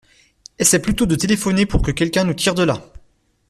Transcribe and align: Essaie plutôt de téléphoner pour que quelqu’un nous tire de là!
Essaie 0.57 0.81
plutôt 0.81 1.05
de 1.05 1.13
téléphoner 1.15 1.67
pour 1.67 1.83
que 1.83 1.91
quelqu’un 1.91 2.23
nous 2.23 2.33
tire 2.33 2.55
de 2.55 2.63
là! 2.63 2.91